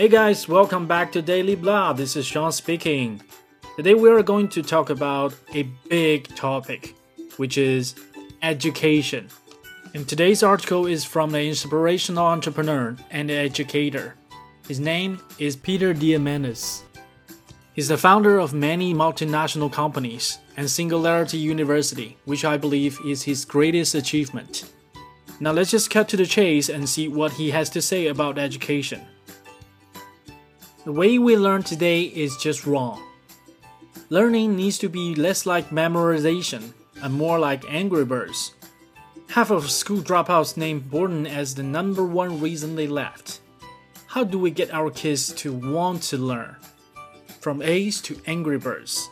[0.00, 1.92] Hey guys, welcome back to Daily Blah.
[1.92, 3.20] This is Sean speaking.
[3.76, 6.94] Today we are going to talk about a big topic,
[7.36, 7.94] which is
[8.40, 9.28] education.
[9.92, 14.14] And today's article is from an inspirational entrepreneur and educator.
[14.66, 16.80] His name is Peter Diamandis.
[17.74, 23.44] He's the founder of many multinational companies and Singularity University, which I believe is his
[23.44, 24.72] greatest achievement.
[25.40, 28.38] Now let's just cut to the chase and see what he has to say about
[28.38, 29.06] education.
[30.82, 33.02] The way we learn today is just wrong.
[34.08, 38.54] Learning needs to be less like memorization and more like Angry Birds.
[39.28, 43.40] Half of school dropouts name boredom as the number one reason they left.
[44.06, 46.56] How do we get our kids to want to learn?
[47.40, 49.10] From A's to Angry Birds.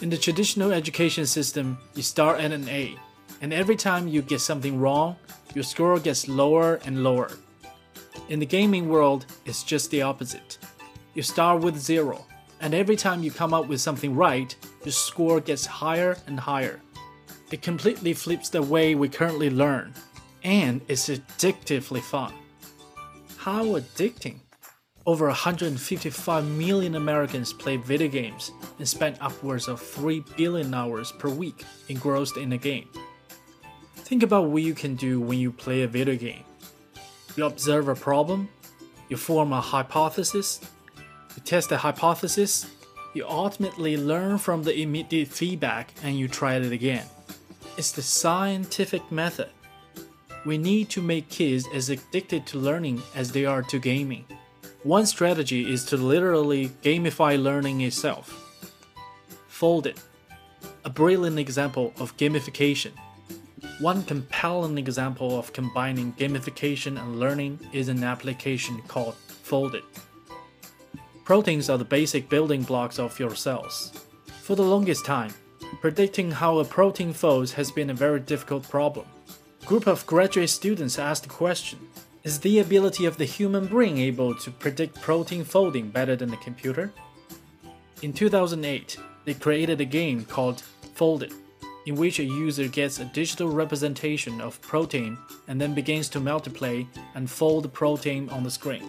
[0.00, 2.96] In the traditional education system, you start at an A,
[3.40, 5.16] and every time you get something wrong,
[5.56, 7.32] your score gets lower and lower.
[8.28, 10.58] In the gaming world, it's just the opposite.
[11.14, 12.24] You start with zero,
[12.60, 16.80] and every time you come up with something right, your score gets higher and higher.
[17.50, 19.94] It completely flips the way we currently learn,
[20.42, 22.32] and it's addictively fun.
[23.36, 24.38] How addicting!
[25.06, 31.28] Over 155 million Americans play video games and spend upwards of 3 billion hours per
[31.28, 32.88] week engrossed in a game.
[33.96, 36.44] Think about what you can do when you play a video game.
[37.36, 38.48] You observe a problem,
[39.08, 40.60] you form a hypothesis,
[41.36, 42.70] you test the hypothesis,
[43.12, 47.06] you ultimately learn from the immediate feedback and you try it again.
[47.76, 49.50] It's the scientific method.
[50.44, 54.26] We need to make kids as addicted to learning as they are to gaming.
[54.82, 58.40] One strategy is to literally gamify learning itself.
[59.50, 59.98] Foldit,
[60.84, 62.92] a brilliant example of gamification.
[63.80, 69.82] One compelling example of combining gamification and learning is an application called Foldit.
[71.24, 73.92] Proteins are the basic building blocks of your cells.
[74.42, 75.34] For the longest time,
[75.80, 79.06] predicting how a protein folds has been a very difficult problem.
[79.62, 81.80] A group of graduate students asked the question
[82.22, 86.36] is the ability of the human brain able to predict protein folding better than the
[86.36, 86.92] computer?
[88.02, 90.62] In 2008, they created a game called
[90.94, 91.34] Foldit,
[91.86, 95.18] in which a user gets a digital representation of protein
[95.48, 96.82] and then begins to multiply
[97.14, 98.88] and fold the protein on the screen.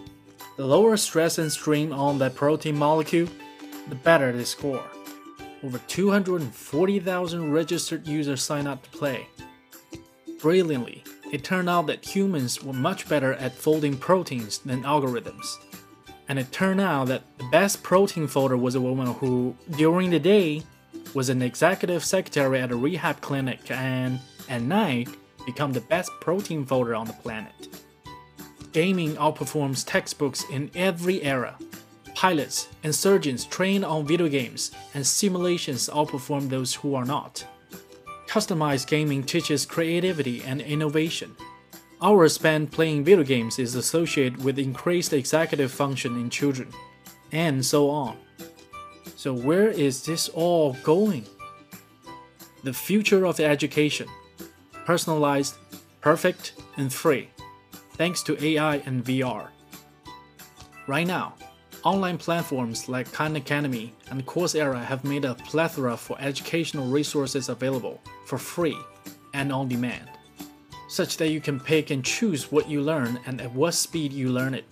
[0.57, 3.27] The lower stress and strain on that protein molecule,
[3.89, 4.83] the better they score.
[5.63, 9.27] Over 240,000 registered users sign up to play.
[10.39, 15.55] Brilliantly, it turned out that humans were much better at folding proteins than algorithms.
[16.29, 20.19] And it turned out that the best protein folder was a woman who, during the
[20.19, 20.63] day,
[21.15, 25.09] was an executive secretary at a rehab clinic and, at night,
[25.45, 27.53] become the best protein folder on the planet.
[28.73, 31.57] Gaming outperforms textbooks in every era.
[32.13, 37.45] Pilots and surgeons trained on video games, and simulations outperform those who are not.
[38.27, 41.35] Customized gaming teaches creativity and innovation.
[42.01, 46.69] Hours spent playing video games is associated with increased executive function in children,
[47.31, 48.17] and so on.
[49.25, 51.25] So, where is this all going?
[52.63, 54.07] The future of education
[54.85, 55.55] personalized,
[55.99, 57.31] perfect, and free,
[57.93, 59.47] thanks to AI and VR.
[60.85, 61.33] Right now,
[61.83, 67.99] online platforms like Khan Academy and Coursera have made a plethora for educational resources available
[68.27, 68.77] for free
[69.33, 70.07] and on demand,
[70.87, 74.29] such that you can pick and choose what you learn and at what speed you
[74.29, 74.65] learn it.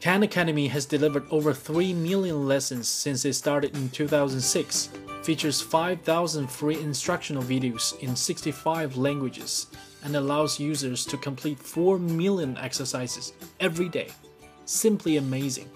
[0.00, 4.88] Khan Academy has delivered over 3 million lessons since it started in 2006,
[5.22, 9.66] features 5,000 free instructional videos in 65 languages,
[10.02, 14.08] and allows users to complete 4 million exercises every day.
[14.64, 15.68] Simply amazing.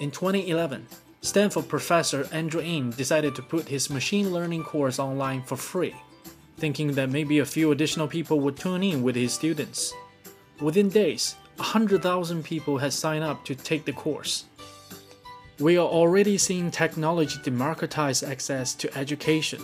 [0.00, 0.86] In 2011,
[1.20, 5.94] Stanford professor Andrew Ng decided to put his machine learning course online for free,
[6.58, 9.92] thinking that maybe a few additional people would tune in with his students.
[10.60, 14.46] Within days, 100,000 people had signed up to take the course.
[15.58, 19.60] We are already seeing technology democratize access to education.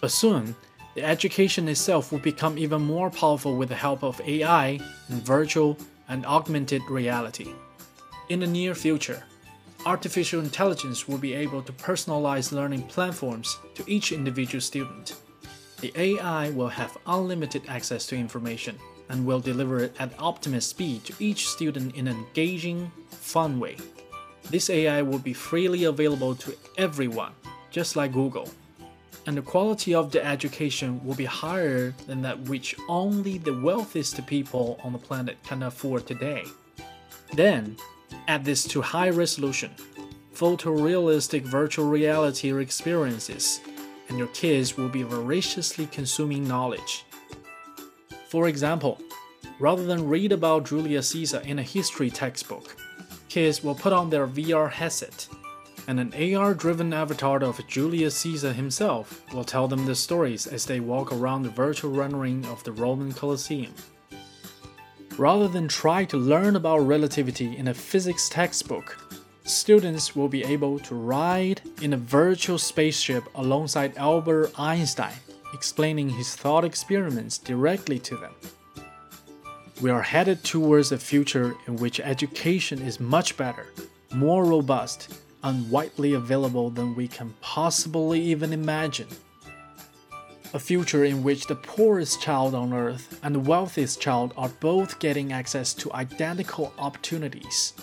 [0.00, 0.56] But soon,
[0.96, 5.78] the education itself will become even more powerful with the help of AI and virtual
[6.08, 7.52] and augmented reality.
[8.28, 9.22] In the near future,
[9.86, 15.14] artificial intelligence will be able to personalize learning platforms to each individual student.
[15.80, 18.78] The AI will have unlimited access to information
[19.08, 23.76] and will deliver it at optimal speed to each student in an engaging, fun way.
[24.50, 27.32] This AI will be freely available to everyone,
[27.70, 28.48] just like Google.
[29.26, 34.26] And the quality of the education will be higher than that which only the wealthiest
[34.26, 36.44] people on the planet can afford today.
[37.32, 37.76] Then,
[38.28, 39.70] add this to high resolution,
[40.34, 43.60] photorealistic virtual reality experiences,
[44.08, 47.04] and your kids will be voraciously consuming knowledge.
[48.34, 49.00] For example,
[49.60, 52.76] rather than read about Julius Caesar in a history textbook,
[53.28, 55.28] kids will put on their VR headset,
[55.86, 60.66] and an AR driven avatar of Julius Caesar himself will tell them the stories as
[60.66, 63.72] they walk around the virtual rendering of the Roman Colosseum.
[65.16, 68.98] Rather than try to learn about relativity in a physics textbook,
[69.44, 75.14] students will be able to ride in a virtual spaceship alongside Albert Einstein,
[75.54, 78.34] explaining his thought experiments directly to them.
[79.80, 83.66] We are headed towards a future in which education is much better,
[84.12, 89.08] more robust, and widely available than we can possibly even imagine
[90.54, 95.00] a future in which the poorest child on earth and the wealthiest child are both
[95.00, 97.74] getting access to identical opportunities,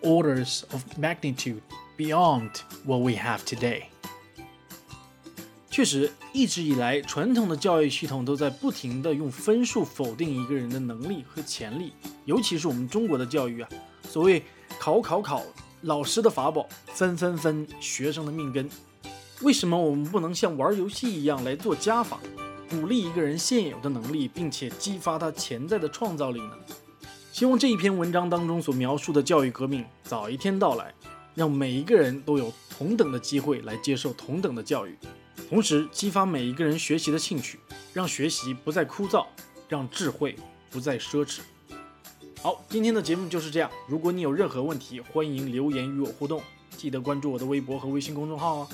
[0.00, 1.60] orders of magnitude
[1.96, 3.90] beyond what we have today.
[5.74, 11.92] 确实，一直以来，传统的教育系统都在不停的用分数否定一个人的能力和潜力，
[12.26, 13.68] 尤其是我们中国的教育啊，
[14.08, 14.40] 所谓
[14.78, 15.42] 考考考，
[15.80, 18.70] 老师的法宝，分分分，学生的命根。
[19.42, 22.20] 为什么我们不能像玩游戏一样来做加法，
[22.70, 26.52] 鼓励一个人现有的能力，并且激发他潜在的创造力呢？
[27.32, 30.94] 希望这一篇文章当中所描述的教育革命早一天到来，
[31.34, 34.96] 让每一个人都有同等的机会来接受同等的教育，
[35.48, 37.58] 同时激发每一个人学习的兴趣，
[37.92, 39.26] 让学习不再枯燥，
[39.68, 40.36] 让智慧
[40.70, 41.40] 不再奢侈。
[42.42, 43.70] 好，今天的节目就是这样。
[43.88, 46.42] 如果你有任何问题，欢迎留言与我互动，
[46.76, 48.68] 记得关注我的微博和微信公众号哦。